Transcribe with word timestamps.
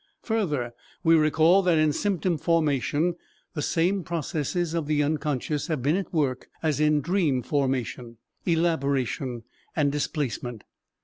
Further, 0.23 0.73
we 1.03 1.13
recall 1.13 1.61
that 1.61 1.77
in 1.77 1.93
symptom 1.93 2.39
formation 2.39 3.13
the 3.53 3.61
same 3.61 4.03
processes 4.03 4.73
of 4.73 4.87
the 4.87 5.03
unconscious 5.03 5.67
have 5.67 5.83
been 5.83 5.95
at 5.95 6.11
work 6.11 6.49
as 6.63 6.79
in 6.79 7.01
dream 7.01 7.43
formation 7.43 8.17
elaboration 8.43 9.43
and 9.75 9.91
displacement. 9.91 10.63